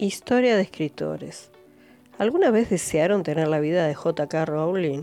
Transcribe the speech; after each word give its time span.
Historia 0.00 0.54
de 0.54 0.62
escritores. 0.62 1.50
¿Alguna 2.18 2.52
vez 2.52 2.70
desearon 2.70 3.24
tener 3.24 3.48
la 3.48 3.58
vida 3.58 3.84
de 3.84 3.96
J.K. 3.96 4.44
Rowling? 4.44 5.02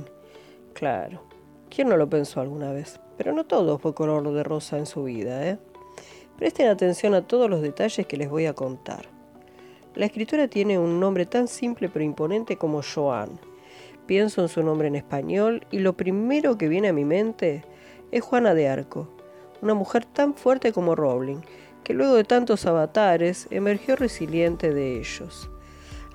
Claro, 0.72 1.22
¿quién 1.70 1.90
no 1.90 1.98
lo 1.98 2.10
pensó 2.10 2.40
alguna 2.40 2.72
vez? 2.72 3.02
Pero 3.18 3.34
no 3.34 3.44
todo 3.44 3.78
fue 3.78 3.94
color 3.94 4.32
de 4.32 4.42
rosa 4.44 4.78
en 4.78 4.86
su 4.86 5.04
vida, 5.04 5.46
¿eh? 5.46 5.58
Presten 6.38 6.70
atención 6.70 7.14
a 7.14 7.28
todos 7.28 7.50
los 7.50 7.62
detalles 7.62 8.08
que 8.08 8.16
les 8.16 8.30
voy 8.30 8.46
a 8.46 8.54
contar. 8.54 9.10
La 9.96 10.06
escritora 10.06 10.48
tiene 10.48 10.80
un 10.80 11.02
nombre 11.02 11.26
tan 11.26 11.50
simple 11.50 11.90
pero 11.90 12.06
imponente 12.06 12.56
como 12.56 12.82
Joan. 12.82 13.38
Pienso 14.06 14.44
en 14.44 14.48
su 14.48 14.64
nombre 14.64 14.88
en 14.88 14.96
español 14.96 15.68
y 15.72 15.80
lo 15.80 15.98
primero 15.98 16.58
que 16.58 16.70
viene 16.70 16.88
a 16.88 16.94
mi 16.94 17.04
mente 17.04 17.66
es 18.14 18.24
Juana 18.24 18.54
de 18.54 18.70
Arco, 18.70 19.10
una 19.62 19.74
mujer 19.74 20.06
tan 20.06 20.36
fuerte 20.36 20.72
como 20.72 20.96
Rowling, 20.96 21.42
que 21.86 21.94
luego 21.94 22.16
de 22.16 22.26
tantos 22.26 22.66
avatares 22.66 23.48
emergió 23.52 23.96
resiliente 23.96 24.74
de 24.74 25.00
ellos. 25.00 25.50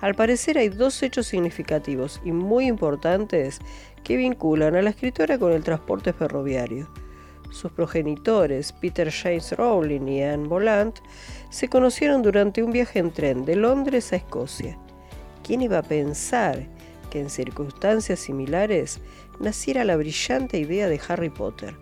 Al 0.01 0.15
parecer 0.15 0.59
hay 0.59 0.69
dos 0.69 1.03
hechos 1.03 1.27
significativos 1.27 2.21
y 2.25 2.33
muy 2.33 2.67
importantes 2.67 3.61
que 4.03 4.17
vinculan 4.17 4.75
a 4.75 4.83
la 4.83 4.91
escritora 4.91 5.39
con 5.39 5.53
el 5.53 5.63
transporte 5.63 6.13
ferroviario. 6.13 6.91
Sus 7.51 7.71
progenitores, 7.73 8.73
Peter 8.73 9.11
James 9.11 9.53
Rowling 9.53 10.09
y 10.09 10.23
Anne 10.23 10.49
Volant, 10.49 10.99
se 11.51 11.69
conocieron 11.69 12.23
durante 12.23 12.63
un 12.63 12.73
viaje 12.73 12.99
en 12.99 13.11
tren 13.11 13.45
de 13.45 13.57
Londres 13.57 14.13
a 14.13 14.17
Escocia. 14.17 14.79
¿Quién 15.45 15.63
iba 15.63 15.79
a 15.79 15.83
pensar 15.83 16.67
que 17.11 17.21
en 17.21 17.31
circunstancias 17.31 18.21
similares 18.21 19.01
naciera 19.39 19.85
la 19.85 19.97
brillante 19.97 20.59
idea 20.59 20.89
de 20.89 21.01
Harry 21.09 21.31
Potter? 21.31 21.75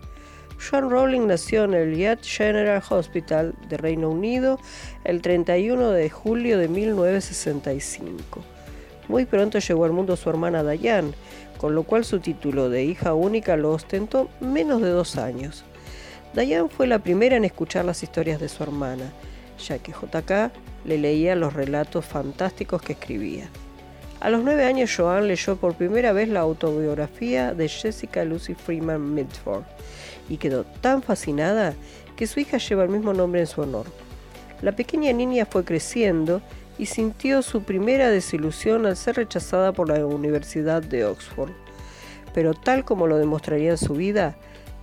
John 0.59 0.89
Rowling 0.89 1.27
nació 1.27 1.63
en 1.63 1.73
el 1.73 1.95
Yad 1.95 2.19
General 2.21 2.83
Hospital 2.89 3.55
de 3.69 3.77
Reino 3.77 4.09
Unido 4.09 4.59
el 5.05 5.21
31 5.21 5.91
de 5.91 6.09
julio 6.09 6.57
de 6.57 6.67
1965. 6.67 8.41
Muy 9.07 9.25
pronto 9.25 9.59
llegó 9.59 9.85
al 9.85 9.93
mundo 9.93 10.17
su 10.17 10.29
hermana 10.29 10.63
Diane, 10.63 11.13
con 11.57 11.75
lo 11.75 11.83
cual 11.83 12.03
su 12.03 12.19
título 12.19 12.69
de 12.69 12.83
hija 12.83 13.13
única 13.13 13.55
lo 13.55 13.71
ostentó 13.71 14.29
menos 14.41 14.81
de 14.81 14.89
dos 14.89 15.15
años. 15.17 15.63
Diane 16.33 16.69
fue 16.69 16.87
la 16.87 16.99
primera 16.99 17.37
en 17.37 17.45
escuchar 17.45 17.85
las 17.85 18.03
historias 18.03 18.39
de 18.39 18.49
su 18.49 18.61
hermana, 18.61 19.11
ya 19.65 19.79
que 19.79 19.93
JK 19.93 20.51
le 20.85 20.97
leía 20.97 21.35
los 21.35 21.53
relatos 21.53 22.05
fantásticos 22.05 22.81
que 22.81 22.93
escribía. 22.93 23.49
A 24.19 24.29
los 24.29 24.43
nueve 24.43 24.65
años, 24.65 24.93
Joan 24.93 25.29
leyó 25.29 25.55
por 25.55 25.75
primera 25.75 26.11
vez 26.11 26.27
la 26.27 26.41
autobiografía 26.41 27.53
de 27.53 27.69
Jessica 27.69 28.25
Lucy 28.25 28.53
Freeman 28.53 29.13
Mitford 29.13 29.63
y 30.27 30.35
quedó 30.35 30.65
tan 30.65 31.01
fascinada 31.01 31.73
que 32.17 32.27
su 32.27 32.41
hija 32.41 32.57
lleva 32.57 32.83
el 32.83 32.89
mismo 32.89 33.13
nombre 33.13 33.39
en 33.39 33.47
su 33.47 33.61
honor. 33.61 33.85
La 34.61 34.73
pequeña 34.73 35.13
niña 35.13 35.45
fue 35.45 35.63
creciendo 35.63 36.41
y 36.77 36.87
sintió 36.87 37.41
su 37.41 37.63
primera 37.63 38.09
desilusión 38.09 38.85
al 38.85 38.97
ser 38.97 39.15
rechazada 39.15 39.71
por 39.71 39.87
la 39.87 40.05
Universidad 40.05 40.83
de 40.83 41.05
Oxford. 41.05 41.51
Pero 42.33 42.53
tal 42.53 42.83
como 42.83 43.07
lo 43.07 43.17
demostraría 43.17 43.71
en 43.71 43.77
su 43.77 43.93
vida, 43.93 44.35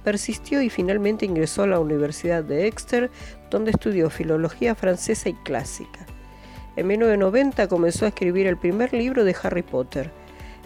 persistió 0.03 0.63
y 0.63 0.71
finalmente 0.71 1.27
ingresó 1.27 1.65
a 1.65 1.67
la 1.67 1.79
Universidad 1.79 2.43
de 2.43 2.67
Exeter, 2.69 3.11
donde 3.51 3.73
estudió 3.73 4.09
filología 4.09 4.75
francesa 4.75 5.29
y 5.29 5.35
clásica. 5.35 6.07
En 6.77 6.87
1990 6.89 7.69
comenzó 7.69 8.05
a 8.05 8.09
escribir 8.09 8.47
el 8.47 8.59
primer 8.59 8.93
libro 8.93 9.25
de 9.25 9.35
Harry 9.43 9.63
Potter. 9.63 10.11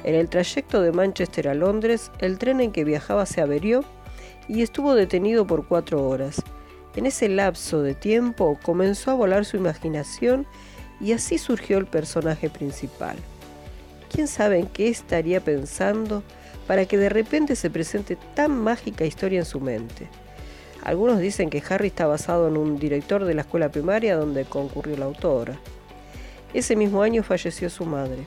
En 0.03 0.17
el 0.17 0.29
trayecto 0.29 0.83
de 0.83 0.91
Manchester 0.91 1.47
a 1.47 1.55
Londres, 1.55 2.11
el 2.19 2.37
tren 2.37 2.61
en 2.61 2.73
que 2.73 2.83
viajaba 2.83 3.27
se 3.27 3.41
averió 3.41 3.85
y 4.49 4.63
estuvo 4.63 4.95
detenido 4.95 5.47
por 5.47 5.69
cuatro 5.69 6.09
horas. 6.09 6.43
En 6.97 7.07
ese 7.07 7.29
lapso 7.29 7.83
de 7.83 7.95
tiempo 7.95 8.59
comenzó 8.61 9.13
a 9.13 9.15
volar 9.15 9.45
su 9.45 9.57
imaginación 9.57 10.47
y 11.01 11.13
así 11.13 11.39
surgió 11.39 11.79
el 11.79 11.87
personaje 11.87 12.51
principal. 12.51 13.17
¿Quién 14.13 14.27
sabe 14.27 14.59
en 14.59 14.67
qué 14.67 14.89
estaría 14.89 15.41
pensando 15.41 16.25
para 16.67 16.87
que 16.87 16.99
de 16.99 17.09
repente 17.09 17.55
se 17.55 17.71
presente 17.71 18.19
tan 18.35 18.59
mágica 18.59 19.05
historia 19.05 19.39
en 19.39 19.45
su 19.45 19.61
mente? 19.61 20.09
Algunos 20.83 21.21
dicen 21.21 21.51
que 21.51 21.63
Harry 21.69 21.89
está 21.89 22.09
basado 22.09 22.49
en 22.49 22.57
un 22.57 22.81
director 22.81 23.25
de 23.25 23.35
la 23.35 23.43
escuela 23.43 23.69
primaria 23.69 24.17
donde 24.17 24.45
concurrió 24.45 24.97
la 24.97 25.05
autora. 25.05 25.57
Ese 26.53 26.77
mismo 26.77 27.03
año 27.03 27.23
falleció 27.23 27.71
su 27.71 27.85
madre, 27.85 28.27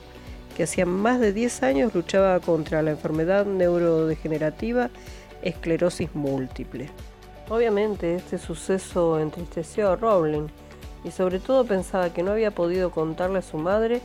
que 0.56 0.64
hacía 0.64 0.86
más 0.86 1.20
de 1.20 1.34
10 1.34 1.64
años 1.64 1.96
luchaba 1.96 2.40
contra 2.40 2.82
la 2.82 2.92
enfermedad 2.92 3.46
neurodegenerativa 3.46 4.90
esclerosis 5.42 6.14
múltiple. 6.16 6.90
Obviamente 7.50 8.16
este 8.16 8.38
suceso 8.38 9.20
entristeció 9.20 9.90
a 9.90 9.96
Rowling 9.96 10.48
y 11.04 11.12
sobre 11.12 11.40
todo 11.40 11.66
pensaba 11.66 12.14
que 12.14 12.24
no 12.24 12.32
había 12.32 12.52
podido 12.52 12.92
contarle 12.92 13.40
a 13.40 13.42
su 13.42 13.58
madre 13.58 14.02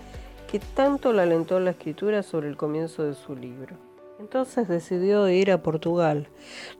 que 0.50 0.58
tanto 0.58 1.12
la 1.12 1.22
alentó 1.22 1.60
la 1.60 1.70
escritura 1.70 2.22
sobre 2.22 2.48
el 2.48 2.56
comienzo 2.56 3.04
de 3.04 3.14
su 3.14 3.36
libro. 3.36 3.76
Entonces 4.18 4.66
decidió 4.66 5.28
ir 5.28 5.52
a 5.52 5.62
Portugal, 5.62 6.28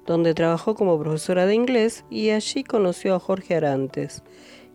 donde 0.07 0.35
trabajó 0.35 0.75
como 0.75 0.99
profesora 0.99 1.47
de 1.47 1.55
inglés 1.55 2.05
y 2.11 2.31
allí 2.31 2.65
conoció 2.65 3.15
a 3.15 3.21
Jorge 3.21 3.55
Arantes, 3.55 4.25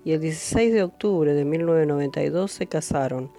y 0.05 0.11
el 0.11 0.21
16 0.21 0.73
de 0.73 0.83
octubre 0.83 1.33
de 1.33 1.45
1992 1.45 2.51
se 2.51 2.67
casaron. 2.67 3.31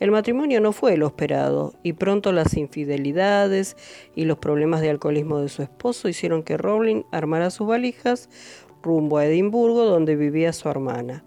El 0.00 0.10
matrimonio 0.10 0.60
no 0.60 0.72
fue 0.72 0.96
lo 0.96 1.06
esperado 1.06 1.74
y 1.82 1.94
pronto 1.94 2.32
las 2.32 2.54
infidelidades 2.56 3.76
y 4.14 4.24
los 4.24 4.38
problemas 4.38 4.80
de 4.80 4.90
alcoholismo 4.90 5.40
de 5.40 5.48
su 5.48 5.62
esposo 5.62 6.08
hicieron 6.08 6.42
que 6.42 6.56
Rowling 6.56 7.02
armara 7.10 7.50
sus 7.50 7.66
valijas 7.66 8.28
rumbo 8.82 9.18
a 9.18 9.26
Edimburgo 9.26 9.84
donde 9.84 10.16
vivía 10.16 10.52
su 10.52 10.68
hermana. 10.68 11.24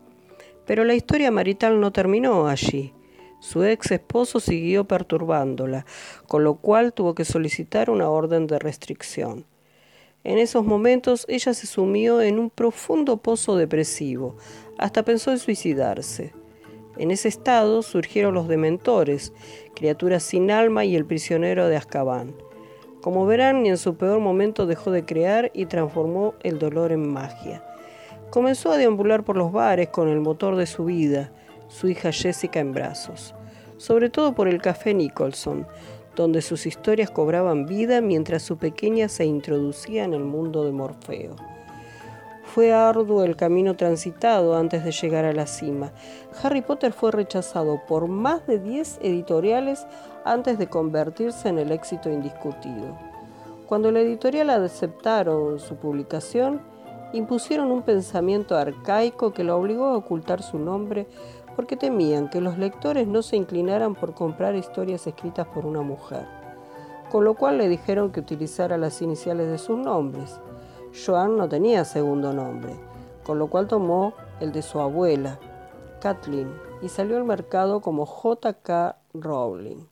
Pero 0.65 0.83
la 0.83 0.95
historia 0.95 1.31
marital 1.31 1.79
no 1.79 1.91
terminó 1.91 2.47
allí. 2.47 2.93
Su 3.39 3.63
ex 3.63 3.91
esposo 3.91 4.39
siguió 4.39 4.85
perturbándola, 4.85 5.85
con 6.27 6.43
lo 6.43 6.55
cual 6.55 6.93
tuvo 6.93 7.13
que 7.13 7.23
solicitar 7.23 7.89
una 7.89 8.09
orden 8.09 8.47
de 8.47 8.59
restricción. 8.59 9.45
En 10.27 10.39
esos 10.39 10.65
momentos 10.65 11.25
ella 11.29 11.53
se 11.53 11.67
sumió 11.67 12.21
en 12.21 12.38
un 12.38 12.49
profundo 12.49 13.15
pozo 13.15 13.55
depresivo, 13.55 14.35
hasta 14.77 15.03
pensó 15.03 15.31
en 15.31 15.39
suicidarse. 15.39 16.33
En 16.97 17.11
ese 17.11 17.29
estado 17.29 17.81
surgieron 17.81 18.33
los 18.33 18.49
dementores, 18.49 19.31
criaturas 19.73 20.23
sin 20.23 20.51
alma 20.51 20.83
y 20.83 20.97
el 20.97 21.05
prisionero 21.05 21.69
de 21.69 21.77
Azkaban. 21.77 22.35
Como 22.99 23.25
verán, 23.25 23.63
ni 23.63 23.69
en 23.69 23.77
su 23.77 23.95
peor 23.95 24.19
momento 24.19 24.66
dejó 24.66 24.91
de 24.91 25.05
crear 25.05 25.49
y 25.53 25.66
transformó 25.67 26.33
el 26.43 26.59
dolor 26.59 26.91
en 26.91 27.07
magia. 27.07 27.63
Comenzó 28.29 28.73
a 28.73 28.77
deambular 28.77 29.23
por 29.23 29.37
los 29.37 29.53
bares 29.53 29.87
con 29.87 30.09
el 30.09 30.19
motor 30.19 30.57
de 30.57 30.66
su 30.66 30.83
vida, 30.83 31.31
su 31.69 31.87
hija 31.87 32.11
Jessica 32.11 32.59
en 32.59 32.73
brazos, 32.73 33.33
sobre 33.77 34.09
todo 34.09 34.35
por 34.35 34.49
el 34.49 34.61
café 34.61 34.93
Nicholson, 34.93 35.66
donde 36.17 36.41
sus 36.41 36.66
historias 36.66 37.11
cobraban 37.11 37.67
vida 37.67 38.01
mientras 38.01 38.41
su 38.41 38.57
pequeña 38.57 39.07
se 39.07 39.25
introducía 39.25 40.03
en 40.03 40.16
el 40.16 40.23
mundo 40.23 40.66
de 40.66 40.72
Morfeo. 40.72 41.35
Fue 42.44 42.73
arduo 42.73 43.23
el 43.23 43.35
camino 43.35 43.75
transitado 43.75 44.57
antes 44.57 44.83
de 44.83 44.91
llegar 44.91 45.25
a 45.25 45.33
la 45.33 45.45
cima. 45.45 45.91
Harry 46.41 46.63
Potter 46.63 46.91
fue 46.91 47.11
rechazado 47.11 47.83
por 47.88 48.07
más 48.07 48.47
de 48.47 48.57
10 48.57 48.97
editoriales 49.03 49.85
antes 50.25 50.57
de 50.57 50.66
convertirse 50.66 51.50
en 51.50 51.59
el 51.59 51.72
éxito 51.72 52.09
indiscutido. 52.09 52.97
Cuando 53.67 53.91
la 53.91 53.99
editorial 53.99 54.49
aceptaron 54.49 55.59
su 55.59 55.75
publicación, 55.75 56.61
impusieron 57.13 57.69
un 57.69 57.84
pensamiento 57.84 58.55
arcaico 58.55 59.34
que 59.34 59.44
lo 59.44 59.55
obligó 59.55 59.85
a 59.85 59.97
ocultar 59.97 60.41
su 60.41 60.57
nombre 60.57 61.05
porque 61.57 61.75
temían 61.75 62.29
que 62.29 62.40
los 62.40 62.59
lectores 62.59 63.07
no 63.07 63.23
se 63.23 63.35
inclinaran 63.35 63.95
por 63.95 64.13
comprar 64.13 64.56
historias 64.56 65.07
escritas 65.07 65.47
por 65.47 65.66
una 65.66 65.81
mujer, 65.81 66.28
con 67.09 67.25
lo 67.25 67.34
cual 67.34 67.57
le 67.57 67.68
dijeron 67.68 68.12
que 68.12 68.19
utilizara 68.19 68.78
las 68.78 69.01
iniciales 69.01 69.50
de 69.50 69.57
sus 69.57 69.75
nombres. 69.75 70.40
Joan 70.94 71.35
no 71.35 71.50
tenía 71.50 71.84
segundo 71.84 72.31
nombre, 72.31 72.75
con 73.25 73.40
lo 73.40 73.47
cual 73.47 73.67
tomó 73.67 74.13
el 74.40 74.51
de 74.51 74.62
su 74.62 74.79
abuela, 74.79 75.40
Kathleen, 75.99 76.53
y 76.84 76.90
salió 76.90 77.17
al 77.17 77.23
mercado 77.23 77.81
como 77.81 78.05
J.K. 78.05 78.96
Rowling. 79.16 79.87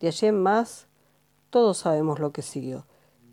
De 0.00 0.08
allí 0.08 0.28
en 0.28 0.42
más, 0.42 0.88
todos 1.50 1.76
sabemos 1.76 2.20
lo 2.20 2.32
que 2.32 2.40
siguió. 2.40 2.86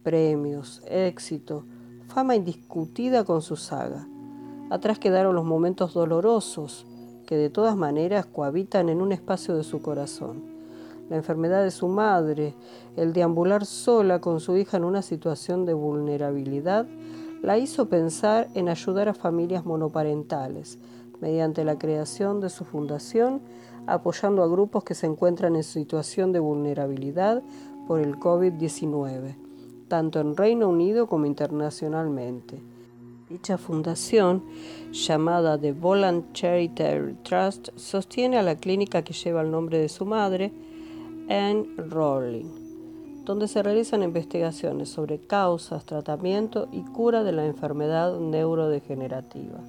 Premios, 0.04 0.82
éxito, 0.86 1.64
fama 2.10 2.36
indiscutida 2.36 3.24
con 3.24 3.42
su 3.42 3.56
saga. 3.56 4.06
Atrás 4.70 5.00
quedaron 5.00 5.34
los 5.34 5.46
momentos 5.46 5.94
dolorosos 5.94 6.88
de 7.38 7.50
todas 7.50 7.76
maneras 7.76 8.26
cohabitan 8.26 8.90
en 8.90 9.02
un 9.02 9.12
espacio 9.12 9.56
de 9.56 9.64
su 9.64 9.82
corazón 9.82 10.54
la 11.10 11.18
enfermedad 11.18 11.64
de 11.64 11.72
su 11.72 11.88
madre, 11.88 12.56
el 12.96 13.14
deambular 13.14 13.66
sola 13.66 14.20
con 14.20 14.40
su 14.40 14.58
hija 14.58 14.78
en 14.78 14.84
una 14.84 15.02
situación 15.02 15.66
de 15.66 15.74
vulnerabilidad, 15.74 16.88
la 17.42 17.58
hizo 17.58 17.90
pensar 17.90 18.48
en 18.54 18.70
ayudar 18.70 19.10
a 19.10 19.14
familias 19.14 19.66
monoparentales 19.66 20.80
mediante 21.20 21.66
la 21.66 21.78
creación 21.78 22.40
de 22.40 22.50
su 22.50 22.64
fundación, 22.66 23.42
apoyando 23.86 24.44
a 24.44 24.48
grupos 24.48 24.84
que 24.84 24.96
se 24.96 25.08
encuentran 25.08 25.56
en 25.56 25.64
situación 25.64 26.32
de 26.32 26.40
vulnerabilidad 26.40 27.44
por 27.88 28.00
el 28.00 28.18
COVID-19, 28.18 29.36
tanto 29.90 30.22
en 30.22 30.38
Reino 30.38 30.70
Unido 30.70 31.08
como 31.08 31.26
internacionalmente. 31.26 32.62
Dicha 33.34 33.58
fundación, 33.58 34.44
llamada 34.92 35.58
The 35.58 35.72
Voluntary 35.72 36.70
Trust, 37.24 37.70
sostiene 37.76 38.38
a 38.38 38.44
la 38.44 38.58
clínica 38.58 39.02
que 39.02 39.14
lleva 39.14 39.42
el 39.42 39.50
nombre 39.50 39.80
de 39.80 39.90
su 39.90 40.06
madre, 40.06 40.54
Anne 41.28 41.66
Rowling, 41.78 43.24
donde 43.26 43.48
se 43.48 43.64
realizan 43.64 44.04
investigaciones 44.04 44.90
sobre 44.90 45.18
causas, 45.18 45.84
tratamiento 45.84 46.68
y 46.72 46.84
cura 46.84 47.24
de 47.24 47.32
la 47.32 47.48
enfermedad 47.48 48.20
neurodegenerativa. 48.20 49.62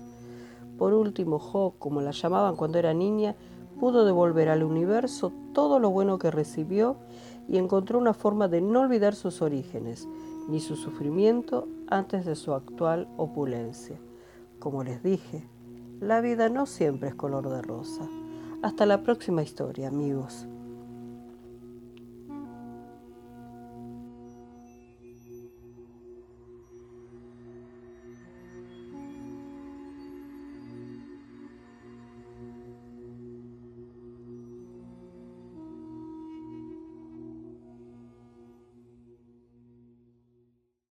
Por 0.77 0.93
último, 0.93 1.39
Jo, 1.39 1.73
como 1.79 2.03
la 2.03 2.11
llamaban 2.11 2.57
cuando 2.57 2.79
era 2.79 2.93
niña, 2.93 3.35
pudo 3.81 4.05
devolver 4.05 4.51
al 4.51 4.63
universo 4.63 5.33
todo 5.55 5.79
lo 5.79 5.89
bueno 5.89 6.19
que 6.19 6.31
recibió 6.31 6.97
y 7.49 7.57
encontró 7.57 7.99
una 7.99 8.13
forma 8.13 8.47
de 8.47 8.61
no 8.61 8.81
olvidar 8.81 9.15
sus 9.15 9.41
orígenes 9.41 10.07
ni 10.49 10.61
su 10.61 10.77
sufrimiento 10.77 11.69
antes 11.89 12.25
de 12.25 12.35
su 12.37 12.53
actual 12.55 13.09
opulencia. 13.17 13.99
Como 14.59 14.85
les 14.85 15.03
dije, 15.03 15.49
la 16.01 16.21
vida 16.21 16.49
no 16.49 16.67
siempre 16.67 17.09
es 17.09 17.15
color 17.15 17.49
de 17.49 17.63
rosa. 17.63 18.09
Hasta 18.63 18.87
la 18.87 19.03
próxima 19.03 19.43
historia, 19.43 19.89
amigos. 19.89 20.47